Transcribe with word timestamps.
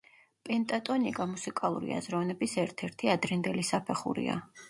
პენტატონიკა 0.49 1.27
მუსიკალური 1.33 1.93
აზროვნების 1.99 2.57
ერთ-ერთი 2.63 3.13
ადრინდელი 3.17 3.67
საფეხურია. 3.71 4.41